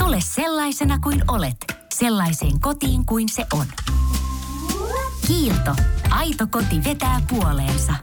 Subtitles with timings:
[0.00, 1.56] Tule sellaisena kuin olet,
[1.94, 3.66] sellaiseen kotiin kuin se on.
[5.26, 5.74] Kiilto.
[6.10, 7.94] Aito koti vetää puoleensa.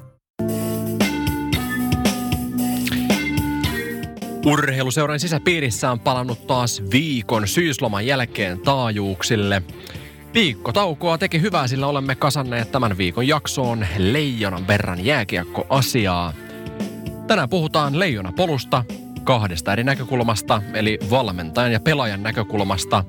[4.46, 9.62] Urheiluseuran sisäpiirissä on palannut taas viikon syysloman jälkeen taajuuksille.
[10.36, 16.34] Viikko taukoa teki hyvää, sillä olemme kasanneet tämän viikon jaksoon leijonan verran jääkiekkoasiaa.
[17.28, 18.84] Tänään puhutaan leijona polusta
[19.24, 23.04] kahdesta eri näkökulmasta, eli valmentajan ja pelaajan näkökulmasta.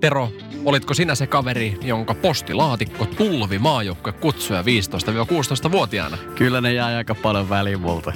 [0.00, 0.28] Tero,
[0.64, 6.16] olitko sinä se kaveri, jonka postilaatikko tulvi maajoukkue kutsuja 15-16-vuotiaana?
[6.34, 8.12] Kyllä ne jää aika paljon väliin multa.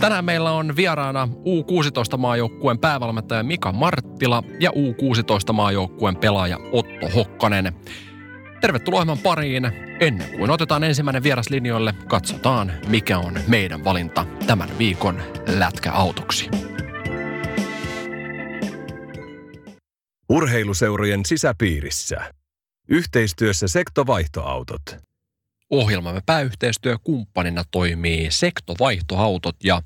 [0.00, 7.72] Tänään meillä on vieraana U16-maajoukkueen päävalmentaja Mika Marttila ja U16-maajoukkueen pelaaja Otto Hokkanen.
[8.60, 9.64] Tervetuloa ohjelman pariin.
[10.00, 16.50] Ennen kuin otetaan ensimmäinen vieras linjoille, katsotaan mikä on meidän valinta tämän viikon lätkäautoksi.
[20.28, 22.32] Urheiluseurojen sisäpiirissä.
[22.88, 24.96] Yhteistyössä sektovaihtoautot.
[25.70, 29.82] Ohjelmamme pääyhteistyökumppanina toimii Sektovaihtoautot ja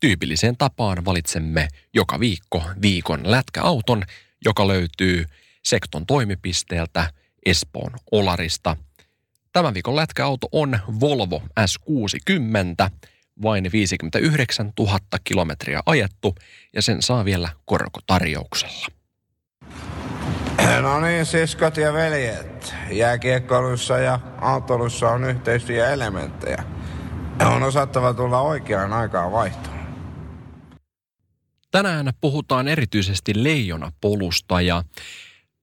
[0.00, 4.02] tyypilliseen tapaan valitsemme joka viikko viikon lätkäauton,
[4.44, 5.24] joka löytyy
[5.64, 7.10] Sekton toimipisteeltä
[7.46, 8.76] Espoon Olarista.
[9.52, 12.90] Tämän viikon lätkäauto on Volvo S60,
[13.42, 16.34] vain 59 000 kilometriä ajettu
[16.72, 18.99] ja sen saa vielä korkotarjouksella.
[20.82, 22.74] No niin, siskot ja veljet.
[22.90, 26.64] Jääkiekkoilussa ja autoilussa on yhteisiä elementtejä.
[27.46, 29.80] On osattava tulla oikeaan aikaan vaihtoon.
[31.70, 34.84] Tänään puhutaan erityisesti leijonapolusta ja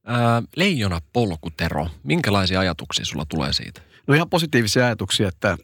[0.05, 1.87] ää, leijonapolkutero.
[2.03, 3.81] Minkälaisia ajatuksia sulla tulee siitä?
[4.07, 5.57] No ihan positiivisia ajatuksia, että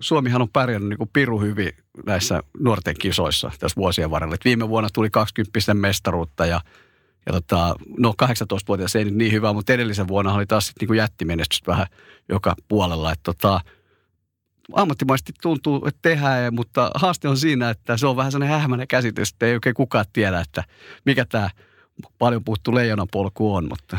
[0.00, 1.72] Suomihan on pärjännyt niin kuin piru hyvin
[2.06, 4.34] näissä nuorten kisoissa tässä vuosien varrella.
[4.34, 6.60] Et viime vuonna tuli 20 mestaruutta ja,
[7.28, 10.86] ja tota, no 18-vuotias ei nyt niin hyvä, mutta edellisen vuonna oli taas sit niin
[10.86, 11.86] kuin jättimenestystä vähän
[12.28, 13.12] joka puolella.
[13.12, 13.60] Et tota,
[14.72, 19.30] ammattimaisesti tuntuu, että tehdään, mutta haaste on siinä, että se on vähän sellainen hähmäinen käsitys,
[19.30, 20.64] että ei oikein kukaan tiedä, että
[21.04, 21.50] mikä tämä
[22.18, 23.98] paljon puhuttu leijonan polku on, mutta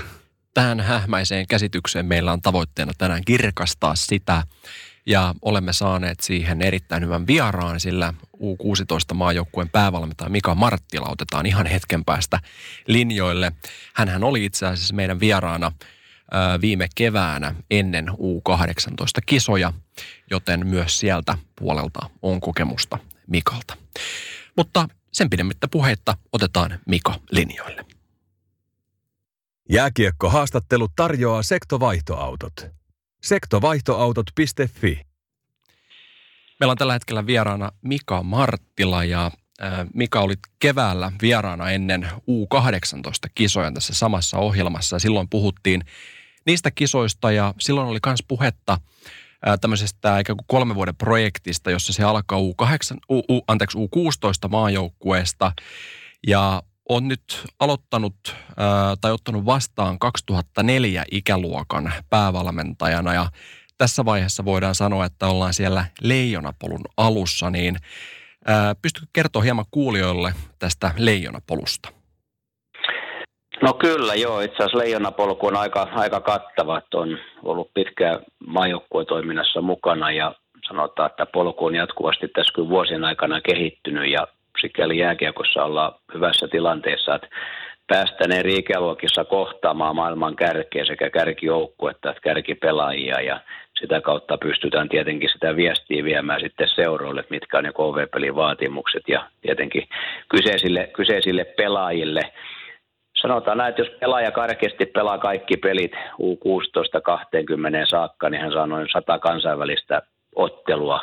[0.53, 4.43] Tähän hähmäiseen käsitykseen meillä on tavoitteena tänään kirkastaa sitä
[5.09, 11.65] ja olemme saaneet siihen erittäin hyvän vieraan, sillä U16 maajoukkueen päävalmentaja Mika Marttila otetaan ihan
[11.65, 12.39] hetken päästä
[12.87, 13.51] linjoille.
[13.95, 15.71] Hänhän oli itse asiassa meidän vieraana
[16.61, 19.73] viime keväänä ennen U18-kisoja,
[20.31, 22.97] joten myös sieltä puolelta on kokemusta
[23.27, 23.77] Mikalta.
[24.57, 27.85] Mutta sen pidemmittä puheitta otetaan Mika linjoille.
[29.69, 32.78] Jääkiekkohaastattelut tarjoaa sektovaihtoautot.
[33.21, 35.05] Sektovaihtoautot.fi
[36.59, 39.31] Meillä on tällä hetkellä vieraana Mika Marttila ja
[39.61, 44.95] äh, Mika oli keväällä vieraana ennen U18-kisoja tässä samassa ohjelmassa.
[44.95, 45.81] Ja silloin puhuttiin
[46.45, 48.73] niistä kisoista ja silloin oli myös puhetta
[49.47, 54.49] äh, tämmöisestä ikään kuin kolmen vuoden projektista, jossa se alkaa U8, U, U, anteeksi, U16
[54.49, 55.51] maajoukkueesta
[56.27, 57.23] ja on nyt
[57.59, 58.15] aloittanut
[59.01, 63.25] tai ottanut vastaan 2004 ikäluokan päävalmentajana ja
[63.77, 67.75] tässä vaiheessa voidaan sanoa, että ollaan siellä leijonapolun alussa, niin
[68.47, 71.89] ää, pystytkö kertoa hieman kuulijoille tästä leijonapolusta?
[73.61, 80.11] No kyllä joo, itse asiassa leijonapolku on aika, aika kattava, on ollut pitkään maajoukkuetoiminnassa mukana
[80.11, 80.35] ja
[80.67, 84.27] sanotaan, että polku on jatkuvasti tässä kyllä vuosien aikana kehittynyt ja
[84.61, 87.27] sikäli jääkiekossa ollaan hyvässä tilanteessa, että
[87.87, 93.39] päästään eri ikäluokissa kohtaamaan maailman kärkeä sekä kärkijoukkuetta että kärkipelaajia ja
[93.79, 99.29] sitä kautta pystytään tietenkin sitä viestiä viemään sitten seuroille, mitkä on ne KV-pelin vaatimukset ja
[99.41, 99.87] tietenkin
[100.29, 102.21] kyseisille, kyseisille pelaajille.
[103.21, 108.87] Sanotaan näin, että jos pelaaja karkeasti pelaa kaikki pelit U16-20 saakka, niin hän saa noin
[108.91, 110.01] 100 kansainvälistä
[110.35, 111.01] ottelua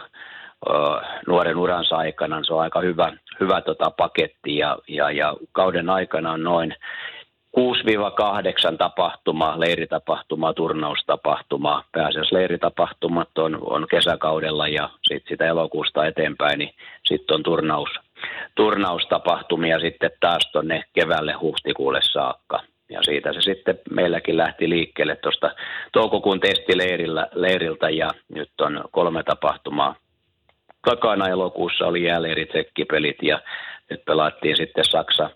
[1.27, 2.45] nuoren uransa aikana.
[2.45, 6.75] Se on aika hyvä, hyvä tota paketti ja, ja, ja kauden aikana on noin
[7.61, 11.85] 6-8 tapahtumaa, leiritapahtumaa, turnaustapahtumaa.
[11.93, 16.75] Pääasiassa leiritapahtumat on, on kesäkaudella ja sitten sitä elokuusta eteenpäin, niin
[17.05, 17.91] sitten on turnaus,
[18.55, 22.61] turnaustapahtumia sitten taas tuonne keväälle huhtikuulle saakka.
[22.91, 25.51] Ja siitä se sitten meilläkin lähti liikkeelle tuosta
[25.93, 29.95] toukokuun testileiriltä ja nyt on kolme tapahtumaa
[30.91, 33.41] takana elokuussa oli jääleirit, tsekkipelit ja
[33.91, 35.31] nyt pelattiin sitten Saksa,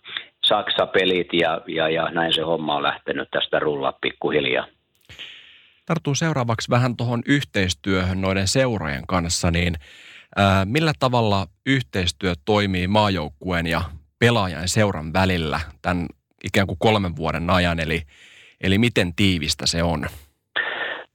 [0.44, 4.67] Saksa-pelit ja, ja, ja näin se homma on lähtenyt tästä rullaa pikkuhiljaa.
[5.87, 9.75] tarttuu seuraavaksi vähän tuohon yhteistyöhön noiden seurojen kanssa, niin
[10.37, 13.82] ää, millä tavalla yhteistyö toimii maajoukkueen ja
[14.19, 16.06] pelaajan seuran välillä tämän
[16.44, 18.03] ikään kuin kolmen vuoden ajan, eli,
[18.61, 20.06] eli miten tiivistä se on?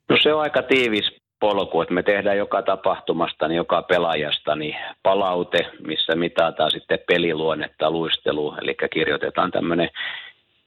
[0.09, 1.14] No se on aika tiivis
[1.45, 7.91] polku, että me tehdään joka tapahtumasta, niin joka pelaajasta niin palaute, missä mitataan sitten peliluonnetta,
[7.91, 9.89] luistelu, eli kirjoitetaan tämmöinen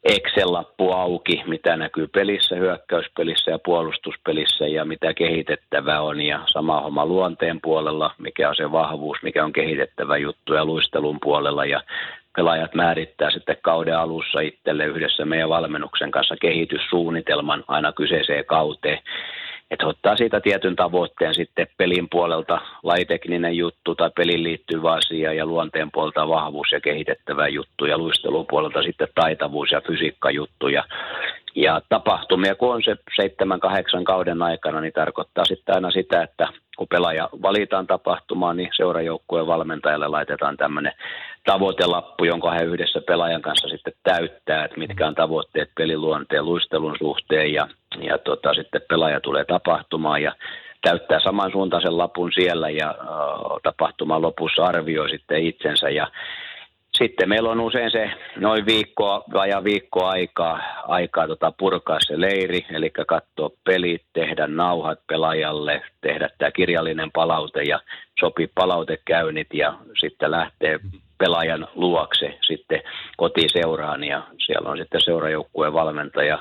[0.05, 6.21] Excel-lappu auki, mitä näkyy pelissä, hyökkäyspelissä ja puolustuspelissä ja mitä kehitettävää on.
[6.21, 11.19] Ja sama homma luonteen puolella, mikä on se vahvuus, mikä on kehitettävä juttu ja luistelun
[11.23, 11.65] puolella.
[11.65, 11.81] Ja
[12.37, 18.99] pelaajat määrittää sitten kauden alussa itselle yhdessä meidän valmennuksen kanssa kehityssuunnitelman aina kyseiseen kauteen
[19.71, 25.47] että ottaa siitä tietyn tavoitteen sitten pelin puolelta laitekninen juttu tai pelin liittyvä asia ja
[25.47, 30.69] luonteen puolelta vahvuus ja kehitettävä juttu ja luistelun puolelta sitten taitavuus ja fysiikkajuttu.
[30.69, 30.85] Ja,
[31.55, 36.49] ja tapahtumia, kun on se seitsemän, kahdeksan kauden aikana, niin tarkoittaa sitten aina sitä, että
[36.79, 40.93] kun pelaaja valitaan tapahtumaan, niin seurajoukkueen valmentajalle laitetaan tämmöinen
[41.45, 47.53] tavoitelappu, jonka he yhdessä pelaajan kanssa sitten täyttää, että mitkä on tavoitteet peliluonteen, luistelun suhteen
[47.53, 47.69] ja,
[48.03, 50.35] ja tota, sitten pelaaja tulee tapahtumaan ja
[50.83, 55.91] täyttää samansuuntaisen lapun siellä ja äh, tapahtuman lopussa arvioi sitten itsensä.
[55.91, 56.11] Ja
[56.99, 62.67] sitten meillä on usein se noin viikkoa, vajaa viikko aikaa, aikaa tota purkaa se leiri,
[62.71, 67.81] eli katsoa pelit, tehdä nauhat pelaajalle, tehdä tämä kirjallinen palaute ja
[68.21, 70.81] sopii palautekäynnit ja sitten lähtee
[71.19, 72.83] pelaajan luokse sitten
[73.17, 76.39] kotiseuraan ja siellä on sitten seurajoukkueen valmentaja,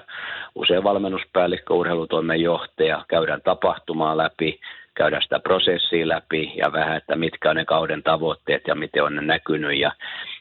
[0.55, 4.59] usein valmennuspäällikkö, urheilutoimen johtaja, käydään tapahtumaa läpi,
[4.97, 9.15] käydään sitä prosessia läpi ja vähän, että mitkä on ne kauden tavoitteet ja miten on
[9.15, 9.79] ne näkynyt.
[9.79, 9.91] Ja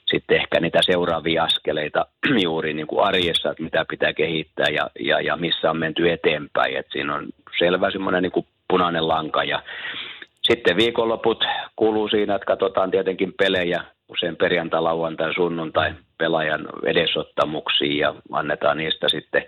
[0.06, 2.06] sitten ehkä niitä seuraavia askeleita
[2.44, 6.77] juuri niin kuin arjessa, että mitä pitää kehittää ja, ja, ja missä on menty eteenpäin.
[6.77, 7.27] Et siinä on
[7.59, 9.44] selvä semmoinen niin kuin punainen lanka.
[9.44, 9.62] Ja
[10.43, 11.44] sitten viikonloput
[11.77, 19.08] kuuluu siinä, että katsotaan tietenkin pelejä usein perjantai, lauantai, sunnuntai pelaajan edesottamuksia ja annetaan niistä
[19.08, 19.44] sitten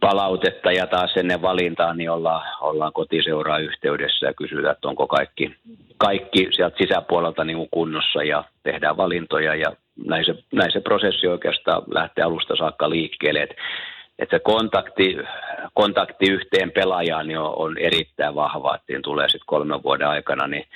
[0.00, 5.54] palautetta ja taas ennen valintaa niin ollaan, ollaan kotiseuraa yhteydessä ja kysytään, että onko kaikki,
[5.98, 9.72] kaikki sieltä sisäpuolelta niin kuin kunnossa ja tehdään valintoja ja
[10.06, 13.42] näin se, näin se prosessi oikeastaan lähtee alusta saakka liikkeelle.
[13.42, 13.54] Että
[14.18, 15.16] että se kontakti,
[15.74, 20.66] kontakti yhteen pelaajaan niin on, on erittäin vahva, että tulee sitten kolmen vuoden aikana niin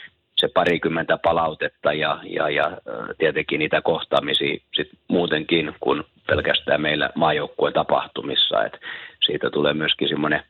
[0.41, 2.79] se parikymmentä palautetta ja, ja, ja
[3.19, 8.65] tietenkin niitä kohtaamisia sit muutenkin kuin pelkästään meillä maajoukkueen tapahtumissa.
[8.65, 8.81] Et
[9.27, 10.43] siitä tulee myöskin semmoinen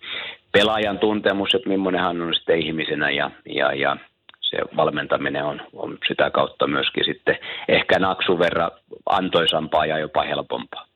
[0.53, 3.97] pelaajan tuntemus, että millainen hän on sitten ihmisenä ja, ja, ja
[4.41, 7.39] se valmentaminen on, on sitä kautta myöskin sitten
[7.69, 8.71] ehkä naksun verran
[9.07, 10.87] antoisampaa ja jopa helpompaa.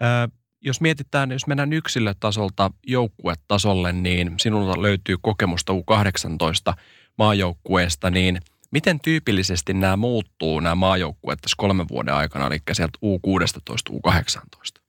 [0.00, 0.28] Ää,
[0.60, 6.74] jos mietitään, jos mennään yksilötasolta joukkuetasolle, niin sinulta löytyy kokemusta U18
[7.18, 8.38] maajoukkueesta, niin
[8.70, 14.82] miten tyypillisesti nämä muuttuu, nämä maajoukkueet tässä kolmen vuoden aikana, eli sieltä U16, U18?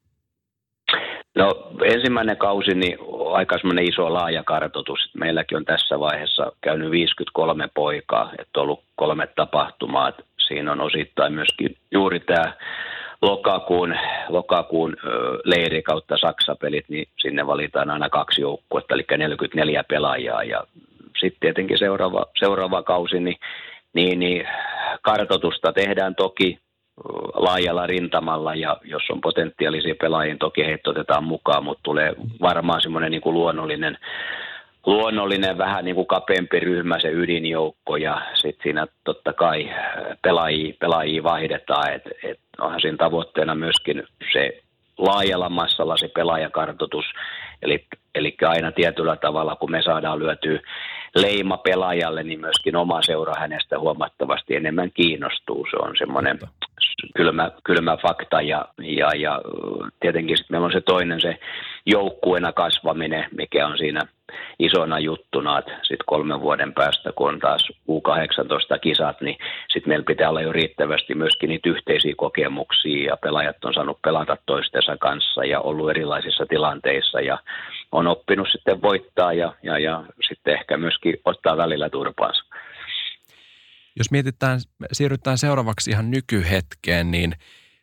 [1.36, 2.98] No ensimmäinen kausi niin
[3.34, 5.00] aika semmoinen iso laaja kartoitus.
[5.18, 10.12] Meilläkin on tässä vaiheessa käynyt 53 poikaa, että on ollut kolme tapahtumaa.
[10.48, 12.54] Siinä on osittain myöskin juuri tämä
[13.22, 13.96] lokakuun,
[14.30, 14.96] lokakuun
[15.44, 20.44] leiri kautta Saksapelit, niin sinne valitaan aina kaksi joukkuetta, eli 44 pelaajaa.
[20.44, 20.64] Ja
[21.24, 23.38] sitten tietenkin seuraava, seuraava kausi, niin,
[23.94, 24.48] niin, niin
[25.02, 26.60] kartoitusta tehdään toki
[27.34, 33.12] laajalla rintamalla ja jos on potentiaalisia pelaajia, toki heitä otetaan mukaan, mutta tulee varmaan semmoinen
[33.12, 33.98] niin kuin luonnollinen,
[34.86, 39.70] luonnollinen vähän niin kuin kapeampi ryhmä, se ydinjoukko ja sitten siinä totta kai
[40.22, 44.04] pelaajia, pelaajia vaihdetaan, että et onhan siinä tavoitteena myöskin
[44.34, 44.62] se
[44.98, 47.06] laajalla massalla se pelaajakartoitus,
[47.64, 50.60] eli, eli aina tietyllä tavalla, kun me saadaan lyötyä
[51.16, 55.68] leima pelaajalle, niin myöskin oma seura hänestä huomattavasti enemmän kiinnostuu.
[55.70, 56.40] Se on semmoinen
[57.16, 59.42] kylmä, kylmä fakta ja, ja, ja
[60.00, 61.40] tietenkin sitten meillä on se toinen se
[61.86, 64.02] joukkueena kasvaminen, mikä on siinä
[64.60, 69.38] isona juttuna, että sitten kolmen vuoden päästä, kun on taas U18-kisat, niin
[69.74, 74.38] sitten meillä pitää olla jo riittävästi myöskin niitä yhteisiä kokemuksia ja pelaajat on saanut pelata
[74.46, 77.38] toistensa kanssa ja ollut erilaisissa tilanteissa ja
[77.92, 82.44] on oppinut sitten voittaa ja, ja, ja sitten ehkä myöskin ottaa välillä turpaansa.
[83.98, 84.60] Jos mietitään,
[84.92, 87.34] siirrytään seuraavaksi ihan nykyhetkeen, niin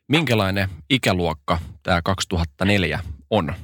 [0.09, 2.99] minkälainen ikäluokka tämä 2004
[3.31, 3.55] on?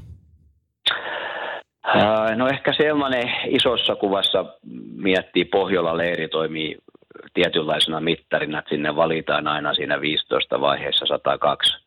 [2.37, 4.45] No ehkä sellainen isossa kuvassa
[4.97, 6.77] miettii Pohjola-leiri toimii
[7.35, 11.87] tietynlaisena mittarina, että sinne valitaan aina siinä 15 vaiheessa 102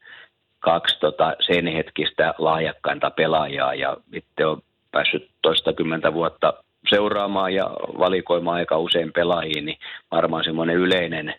[0.60, 4.62] kaksi tota sen hetkistä lahjakkainta pelaajaa ja itse on
[4.92, 6.54] päässyt toistakymmentä vuotta
[6.89, 7.69] seuraamaan ja
[8.00, 9.77] valikoimaan aika usein pelaajiin, niin
[10.12, 11.34] varmaan semmoinen yleinen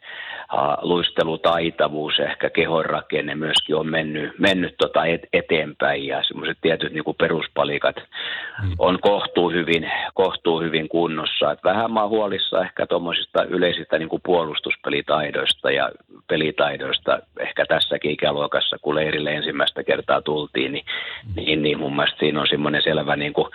[0.83, 7.17] luistelutaitavuus, ehkä kehonrakenne myöskin on mennyt, mennyt tota et, eteenpäin ja semmoiset tietyt niin kuin
[7.17, 8.73] peruspalikat mm.
[8.79, 11.53] on kohtuu hyvin, kohtuu hyvin kunnossa.
[11.53, 15.91] Et vähän mä huolissa ehkä tuommoisista yleisistä niin kuin puolustuspelitaidoista ja
[16.29, 20.85] pelitaidoista ehkä tässäkin ikäluokassa, kun leirille ensimmäistä kertaa tultiin, niin,
[21.27, 21.33] mm.
[21.37, 23.49] niin, niin mun mielestä siinä on semmoinen selvä niin kuin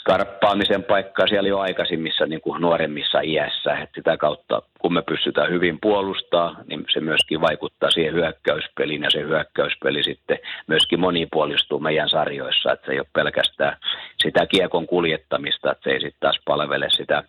[0.00, 3.72] skarppaamisen paikkaa siellä jo aikaisemmissa niin kuin nuoremmissa iässä.
[3.72, 9.10] että sitä kautta, kun me pystytään hyvin puolustaa, niin se myöskin vaikuttaa siihen hyökkäyspeliin ja
[9.10, 13.76] se hyökkäyspeli sitten myöskin monipuolistuu meidän sarjoissa, että se ei ole pelkästään
[14.22, 17.22] sitä kiekon kuljettamista, että se ei sitten taas palvele sitä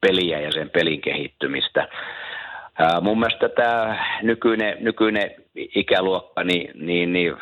[0.00, 1.88] peliä ja sen pelin kehittymistä.
[2.78, 7.36] Ää, mun mielestä tämä nykyinen, nykyinen ikäluokka, niin, niin, niin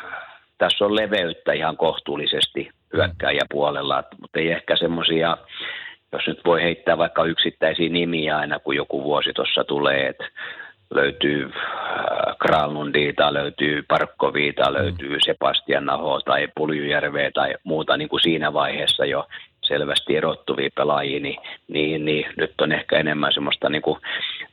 [0.57, 5.37] tässä on leveyttä ihan kohtuullisesti hyökkääjäpuolella, mutta ei ehkä semmoisia,
[6.11, 10.29] jos nyt voi heittää vaikka yksittäisiä nimiä aina, kun joku vuosi tuossa tulee, että
[10.93, 18.53] löytyy äh, Kralnundia, löytyy Parkkoviita, löytyy Sebastian Naho tai Puljujärveä tai muuta niin kuin siinä
[18.53, 19.27] vaiheessa jo
[19.63, 23.99] selvästi erottuvia pelaajia, niin, niin, niin nyt on ehkä enemmän semmoista niin kuin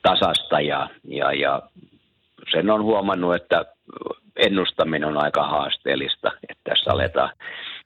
[0.02, 1.62] tasasta ja, ja, ja
[2.52, 3.64] sen on huomannut, että
[4.36, 7.30] ennustaminen on aika haasteellista, että tässä aletaan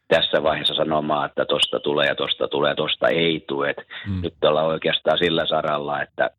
[0.09, 3.75] tässä vaiheessa sanomaan, että tosta tulee ja tosta tulee ja tosta ei tule.
[4.07, 4.23] Mm.
[4.23, 6.31] Nyt ollaan oikeastaan sillä saralla, että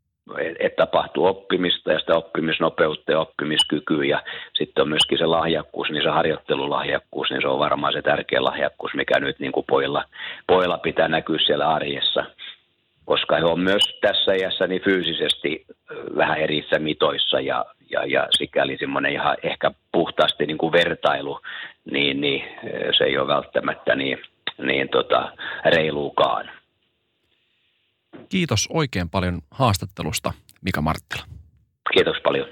[0.59, 4.23] että tapahtuu oppimista ja sitä oppimisnopeutta ja oppimiskykyä ja
[4.53, 8.93] sitten on myöskin se lahjakkuus, niin se harjoittelulahjakkuus, niin se on varmaan se tärkeä lahjakkuus,
[8.93, 10.03] mikä nyt niin kuin pojilla,
[10.47, 12.25] pojilla pitää näkyä siellä arjessa
[13.07, 15.65] koska he on myös tässä iässä niin fyysisesti
[16.15, 21.39] vähän erissä mitoissa ja, ja, ja sikäli semmoinen ihan ehkä puhtaasti niin kuin vertailu,
[21.91, 22.43] niin, niin
[22.97, 24.17] se ei ole välttämättä niin,
[24.57, 25.31] niin tota,
[25.65, 26.49] reiluukaan.
[28.29, 31.23] Kiitos oikein paljon haastattelusta, Mika Marttila.
[31.93, 32.47] Kiitos paljon.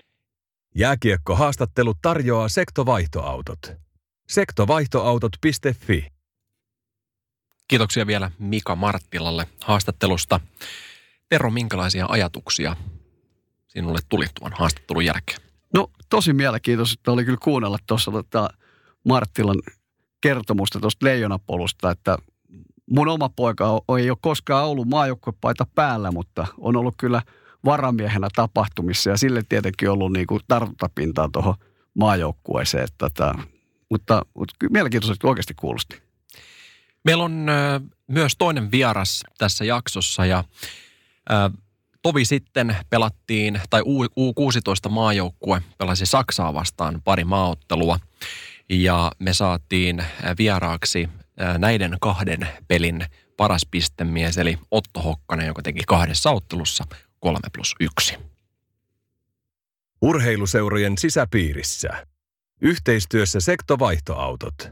[0.75, 3.59] Jääkiekko-haastattelu tarjoaa sektovaihtoautot.
[4.27, 6.14] Sektovaihtoautot.fi
[7.67, 10.39] Kiitoksia vielä Mika Marttilalle haastattelusta.
[11.29, 12.75] Tero, minkälaisia ajatuksia
[13.67, 15.39] sinulle tuli tuon haastattelun jälkeen?
[15.73, 18.49] No tosi mielenkiintoista oli kyllä kuunnella tuossa tota
[19.07, 19.57] Marttilan
[20.21, 22.17] kertomusta tuosta leijonapolusta, että
[22.89, 27.21] mun oma poika ei ole koskaan ollut maajoukkuepaita päällä, mutta on ollut kyllä
[27.65, 31.55] varamiehenä tapahtumissa ja sille tietenkin ollut niin kuin tartuntapintaa tuohon
[31.93, 32.83] maajoukkueeseen.
[32.83, 33.35] Että, tota,
[33.89, 36.04] mutta, mutta mielenkiintoisesti oikeasti kuulosti.
[37.05, 37.45] Meillä on
[38.07, 40.43] myös toinen vieras tässä jaksossa ja
[42.01, 47.99] tovi sitten pelattiin, tai U16 maajoukkue pelasi Saksaa vastaan pari maaottelua
[48.69, 50.03] ja me saatiin
[50.37, 51.09] vieraaksi
[51.57, 53.05] näiden kahden pelin
[53.37, 56.83] paras pistemies, eli Otto Hokkanen, joka teki kahdessa ottelussa
[57.19, 58.17] 3 plus 1.
[60.01, 62.07] Urheiluseurojen sisäpiirissä.
[62.61, 64.69] Yhteistyössä sektovaihtoautot.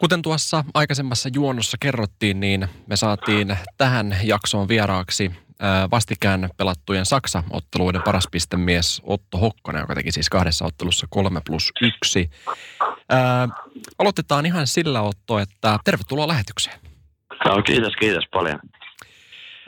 [0.00, 5.30] Kuten tuossa aikaisemmassa juonnossa kerrottiin, niin me saatiin tähän jaksoon vieraaksi
[5.90, 12.30] vastikään pelattujen Saksa-otteluiden paras pistemies Otto Hokkonen, joka teki siis kahdessa ottelussa 3 plus 1.
[13.08, 13.48] Ää,
[13.98, 16.80] aloitetaan ihan sillä Otto, että tervetuloa lähetykseen.
[17.44, 18.60] No, kiitos, kiitos paljon.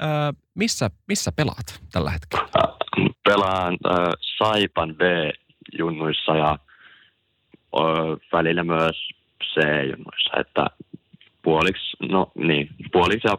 [0.01, 2.49] Ää, missä, missä pelaat tällä hetkellä?
[3.25, 4.09] Pelaan äh,
[4.39, 6.59] Saipan B-junnuissa ja äh,
[8.33, 9.09] välillä myös
[9.55, 10.67] C-junnoissa, että
[11.43, 13.39] puoliksi, no niin, puoliksi, ja,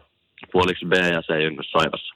[0.52, 2.14] puoliksi B ja C-junnoissa Saivassa.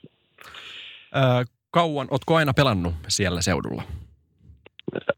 [1.16, 3.82] Öö, kauan, ootko aina pelannut siellä seudulla?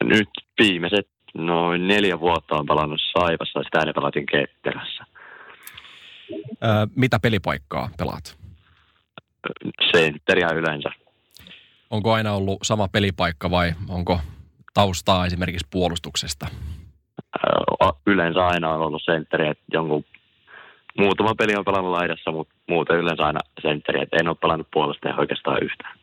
[0.05, 5.05] Nyt viimeiset noin neljä vuotta on pelannut Saivassa, sitä ennen pelatin Ketterässä.
[6.65, 8.39] Öö, mitä pelipaikkaa pelaat?
[9.93, 10.89] Sentteriä yleensä.
[11.91, 14.21] Onko aina ollut sama pelipaikka vai onko
[14.75, 16.47] taustaa esimerkiksi puolustuksesta?
[18.07, 20.05] Yleensä aina on ollut sentteri, että jonkun
[20.99, 25.09] muutama peli on pelannut laidassa, mutta muuten yleensä aina sentteri, että en ole pelannut puolesta
[25.09, 25.99] ja oikeastaan yhtään.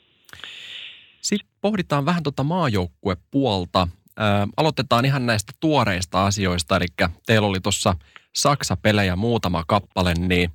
[1.22, 3.88] Sitten pohditaan vähän tuota maajoukkuepuolta.
[4.19, 4.24] Ö,
[4.57, 6.86] aloitetaan ihan näistä tuoreista asioista, eli
[7.25, 7.93] teillä oli tuossa
[8.36, 10.50] Saksa-pelejä muutama kappale, niin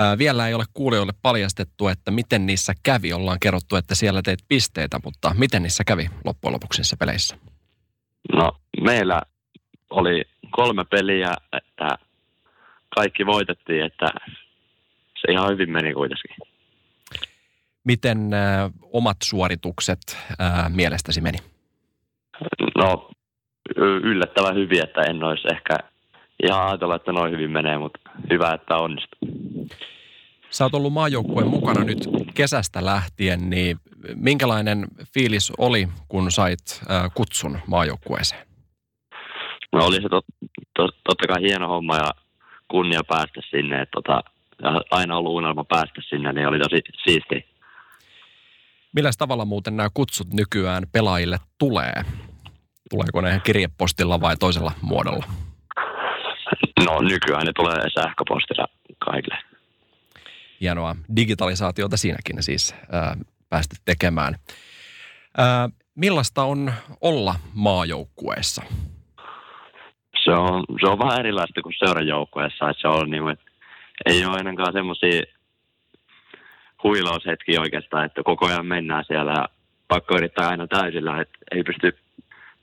[0.00, 3.12] ö, vielä ei ole kuulijoille paljastettu, että miten niissä kävi.
[3.12, 7.36] Ollaan kerrottu, että siellä teet pisteitä, mutta miten niissä kävi loppujen lopuksi niissä peleissä?
[8.32, 9.22] No meillä
[9.90, 10.24] oli
[10.56, 11.98] kolme peliä, että
[12.94, 14.06] kaikki voitettiin, että
[15.20, 16.36] se ihan hyvin meni kuitenkin.
[17.84, 19.98] Miten äh, omat suoritukset
[20.40, 21.38] äh, mielestäsi meni?
[22.76, 23.10] No
[24.02, 25.78] yllättävän hyvin, että en olisi ehkä
[26.42, 29.18] ihan ajatella, että noin hyvin menee, mutta hyvä, että onnistuu.
[30.50, 33.76] Sä oot ollut maajoukkueen mukana nyt kesästä lähtien, niin
[34.14, 38.53] minkälainen fiilis oli, kun sait äh, kutsun maajoukkueeseen?
[39.74, 40.24] No oli se tot,
[40.74, 42.10] tot, totta kai hieno homma ja
[42.68, 43.82] kunnia päästä sinne.
[43.82, 44.22] Että tota,
[44.62, 47.46] ja aina ollut unelma päästä sinne, niin oli tosi siisti.
[48.92, 51.92] Millä tavalla muuten nämä kutsut nykyään pelaajille tulee?
[52.90, 55.24] Tuleeko ne kirjepostilla vai toisella muodolla?
[56.86, 58.66] No nykyään ne tulee sähköpostilla
[58.98, 59.38] kaikille.
[60.60, 63.16] Hienoa digitalisaatiota siinäkin siis ää,
[63.48, 64.38] päästä tekemään.
[65.36, 68.62] Ää, millaista on olla maajoukkueessa?
[70.24, 72.72] Se on, se on vähän erilaista kuin seurajoukkueessa.
[72.80, 73.50] Se on niin että
[74.06, 75.22] ei ole ainakaan semmoisia
[76.82, 79.48] huilaushetkiä oikeastaan, että koko ajan mennään siellä ja
[79.88, 81.98] pakko yrittää aina täysillä, että ei pysty,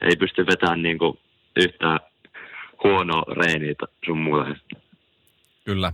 [0.01, 1.19] ei pysty vetämään niin kuin
[1.55, 1.99] yhtään
[2.83, 3.73] huonoa reeniä
[4.05, 4.55] sun muuta.
[5.65, 5.93] Kyllä.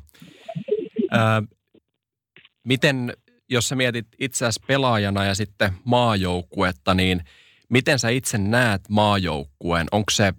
[1.12, 1.44] Ää,
[2.64, 3.14] miten,
[3.50, 7.22] jos sä mietit itseäsi pelaajana ja sitten maajoukkuetta, niin
[7.70, 9.88] miten sä itse näet maajoukkueen?
[9.92, 10.34] Onko se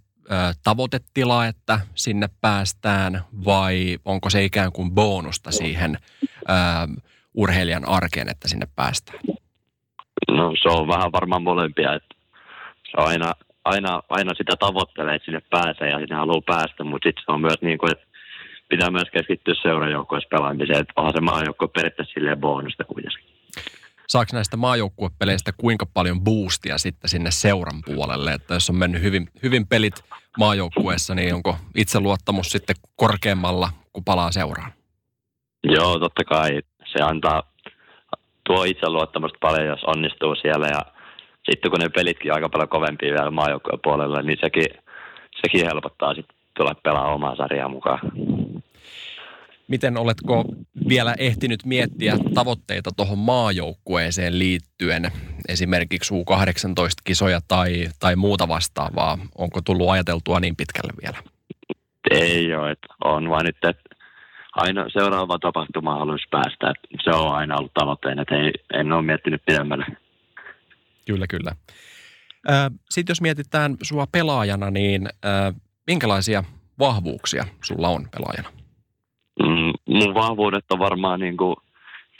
[0.65, 5.99] tavoitetila, että sinne päästään vai onko se ikään kuin bonusta siihen
[6.49, 6.89] ää,
[7.35, 9.19] urheilijan arkeen, että sinne päästään?
[10.31, 12.15] No se on vähän varmaan molempia, että
[12.91, 13.33] se on aina,
[13.65, 17.41] aina, aina sitä tavoittelee, että sinne pääsee ja sinne haluaa päästä, mutta sitten se on
[17.41, 18.07] myös niin kuin, että
[18.69, 23.28] pitää myös keskittyä seurajoukkoissa pelaamiseen, että onhan se maajoukkue periaatteessa silleen bonusta kuitenkin.
[24.09, 29.29] Saako näistä maajoukkuepeleistä kuinka paljon boostia sitten sinne seuran puolelle, että jos on mennyt hyvin,
[29.43, 30.05] hyvin pelit
[30.38, 34.73] maajoukkueessa, niin onko itseluottamus sitten korkeammalla, kun palaa seuraan?
[35.65, 36.61] Joo, totta kai.
[36.93, 37.43] Se antaa,
[38.47, 40.83] tuo itseluottamusta paljon, jos onnistuu siellä ja
[41.50, 44.67] sitten kun ne pelitkin aika paljon kovempia vielä maajoukkueen puolella, niin sekin,
[45.43, 48.00] sekin helpottaa sitten tulla pelaa omaa sarjaa mukaan.
[49.69, 50.45] Miten oletko
[50.89, 55.11] vielä ehtinyt miettiä tavoitteita tuohon maajoukkueeseen liittyen,
[55.49, 59.19] esimerkiksi U18-kisoja tai, tai muuta vastaavaa?
[59.38, 61.19] Onko tullut ajateltua niin pitkälle vielä?
[62.11, 63.95] Ei ole, että on vaan nyt, että
[64.53, 66.71] aina seuraava tapahtuma haluaisi päästä.
[66.71, 69.87] Että se on aina ollut tavoitteena, että ei, en ole miettinyt pidemmälle.
[71.07, 71.53] Kyllä, kyllä.
[72.90, 75.09] Sitten jos mietitään sua pelaajana, niin
[75.87, 76.45] minkälaisia
[76.79, 78.49] vahvuuksia sulla on pelaajana?
[79.42, 79.67] Mm,
[79.99, 81.57] mun vahvuudet on varmaan niin kuin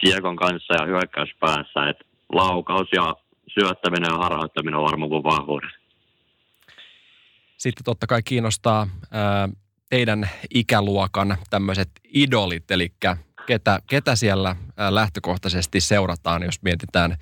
[0.01, 3.17] kiekon kanssa ja hyökkäyspäässä, että laukaus ja
[3.55, 5.71] syöttäminen ja harjoittaminen on varmaan mun vahvuudet.
[7.57, 9.49] Sitten totta kai kiinnostaa ää,
[9.91, 12.93] teidän ikäluokan tämmöiset idolit, eli
[13.47, 17.17] ketä, ketä siellä ää, lähtökohtaisesti seurataan, jos mietitään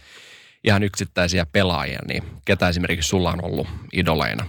[0.65, 4.45] ihan yksittäisiä pelaajia, niin ketä esimerkiksi sulla on ollut idoleina?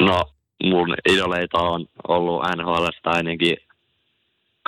[0.00, 0.24] No,
[0.64, 3.56] mun idoleita on ollut NHLstä ainakin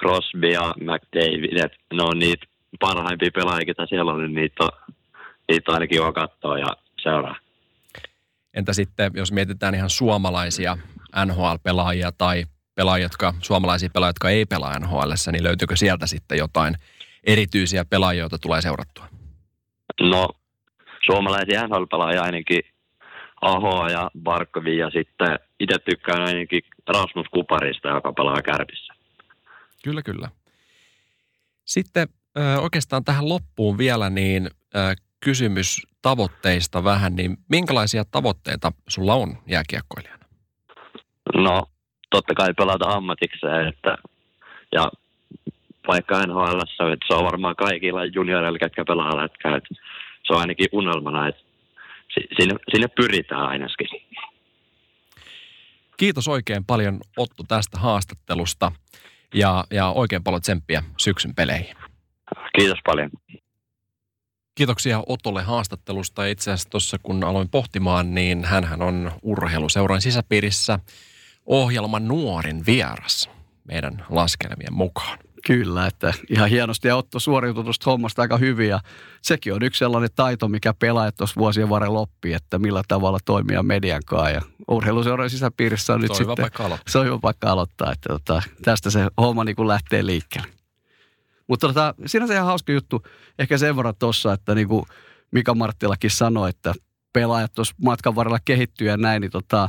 [0.01, 2.47] Crosby ja McDavid, että ne on niitä
[2.81, 4.71] parhaimpia pelaajia, ketä siellä on, niin niitä on,
[5.49, 7.37] niitä on ainakin jo katsoa ja seuraa.
[8.55, 10.79] Entä sitten, jos mietitään ihan suomalaisia
[11.25, 16.75] NHL-pelaajia tai pelaajia, jotka, suomalaisia pelaajia, jotka ei pelaa NHL, niin löytyykö sieltä sitten jotain
[17.25, 19.07] erityisiä pelaajia, joita tulee seurattua?
[20.01, 20.29] No,
[21.07, 22.63] suomalaisia NHL-pelaajia ainakin
[23.43, 28.96] Ahoa ja Barkovi ja sitten itse tykkään ainakin Rasmus Kuparista, joka pelaa Kärpissä.
[29.87, 30.29] Kyllä, kyllä.
[31.65, 32.09] Sitten
[32.61, 34.51] oikeastaan tähän loppuun vielä niin
[35.21, 40.25] kysymys tavoitteista vähän, niin minkälaisia tavoitteita sulla on jääkiekkoilijana?
[41.35, 41.67] No,
[42.11, 43.99] totta kai pelata ammatikseen, että,
[44.73, 44.91] ja
[45.89, 46.61] vaikka NHL,
[46.93, 49.75] että se on varmaan kaikilla junioreilla, ketkä pelaa lätkää, että
[50.27, 51.43] se on ainakin unelmana, että
[52.41, 53.89] sinne, sinne pyritään ainakin.
[55.97, 58.73] Kiitos oikein paljon Otto tästä haastattelusta
[59.35, 61.77] ja, ja oikein paljon tsemppiä syksyn peleihin.
[62.59, 63.11] Kiitos paljon.
[64.55, 66.27] Kiitoksia Otolle haastattelusta.
[66.27, 70.79] Itse asiassa tuossa kun aloin pohtimaan, niin hän on urheiluseuran sisäpiirissä
[71.47, 73.31] ohjelman nuorin vieras
[73.65, 75.19] meidän laskelmien mukaan.
[75.47, 78.81] Kyllä, että ihan hienosti ja Otto suoriutui tuosta hommasta aika hyvin ja
[79.23, 83.63] sekin on yksi sellainen taito, mikä pelaajat tuossa vuosien varrella oppii, että millä tavalla toimia
[83.63, 86.93] median kanssa ja urheiluseuran sisäpiirissä on nyt se on sitten, paikka aloittaa.
[86.93, 90.49] se on hyvä paikka aloittaa, että tota, tästä se homma niin kuin lähtee liikkeelle.
[91.47, 93.03] Mutta tota, siinä on se ihan hauska juttu,
[93.39, 94.87] ehkä sen verran tuossa, että niin kuin
[95.31, 96.75] Mika Marttilakin sanoi, että
[97.13, 99.69] pelaajat tuossa matkan varrella kehittyy ja näin, niin tota,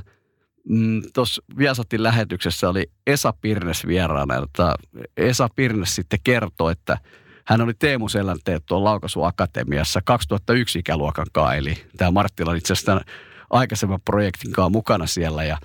[0.69, 4.35] mm, tuossa Viasatin lähetyksessä oli Esa Pirnes vieraana.
[4.35, 4.75] Ja tota,
[5.17, 6.97] Esa Pirnes sitten kertoi, että
[7.45, 13.01] hän oli Teemu Selänteet tuolla Laukasu Akatemiassa 2001 ikäluokan kanssa, eli tämä Marttila itse asiassa
[13.49, 15.57] aikaisemman projektin kanssa mukana siellä ja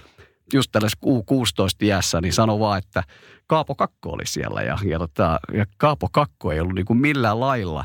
[0.52, 3.02] just tällaisessa U16 iässä, niin sano vaan, että
[3.46, 4.62] Kaapo Kakko oli siellä.
[4.62, 7.84] Ja, ja, tota, ja Kaapo Kakko ei ollut niin kuin millään lailla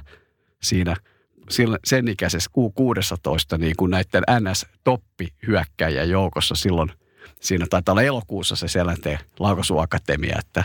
[0.62, 0.96] siinä
[1.84, 6.92] sen ikäisessä U16 niin kuin näiden NS-toppi-hyökkäjien joukossa silloin.
[7.40, 10.64] Siinä taitaa olla elokuussa se Selänteen laukaisuakatemia, että,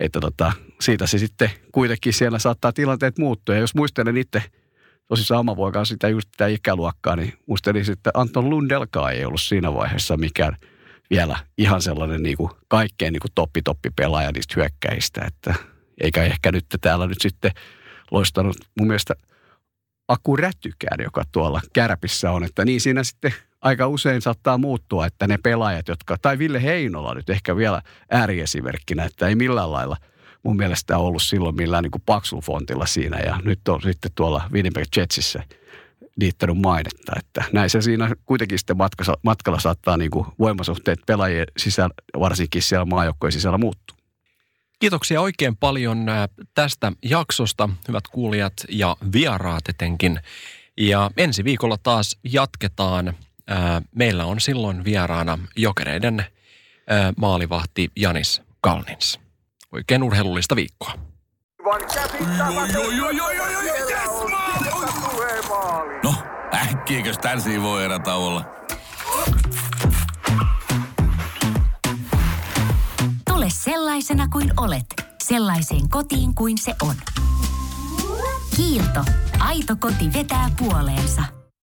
[0.00, 3.54] että tota, siitä se sitten kuitenkin siellä saattaa tilanteet muuttua.
[3.54, 4.42] Ja jos muistelen itse–
[5.12, 9.74] tosissaan oma poika sitä just sitä ikäluokkaa, niin muistelin, että Anton Lundelkaan ei ollut siinä
[9.74, 10.56] vaiheessa mikään
[11.10, 15.54] vielä ihan sellainen niin kuin kaikkein niin kuin toppi-toppi pelaaja niistä hyökkäistä, että
[16.00, 17.52] eikä ehkä nyt täällä nyt sitten
[18.10, 19.14] loistanut mun mielestä
[20.08, 25.26] Aku Rätykään, joka tuolla kärpissä on, että niin siinä sitten aika usein saattaa muuttua, että
[25.26, 29.96] ne pelaajat, jotka, tai Ville Heinola nyt ehkä vielä ääriesimerkkinä, että ei millään lailla–
[30.42, 35.42] mun mielestä ollut silloin millään niin paksufontilla siinä ja nyt on sitten tuolla Winnipeg Jetsissä
[36.16, 41.46] liittänyt mainetta, että näin se siinä kuitenkin sitten matkalla, matkalla saattaa niin kuin voimasuhteet pelaajien
[41.56, 43.96] sisällä, varsinkin siellä maajoukkojen sisällä muuttua.
[44.78, 50.20] Kiitoksia oikein paljon äh, tästä jaksosta, hyvät kuulijat ja vieraat etenkin.
[50.78, 53.14] Ja ensi viikolla taas jatketaan.
[53.50, 56.24] Äh, meillä on silloin vieraana jokereiden
[57.16, 59.20] maalivahti Janis Kalnins.
[59.72, 60.92] Oikein urheilullista viikkoa.
[66.02, 66.14] No,
[66.54, 68.44] äkkiäkös tän voi erä olla?
[73.28, 74.86] Tule sellaisena kuin olet,
[75.22, 76.94] sellaiseen kotiin kuin se on.
[78.56, 79.04] Kiilto.
[79.40, 81.41] Aito koti vetää puoleensa.